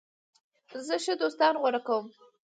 [0.85, 2.05] زه ښه دوستان غوره کوم.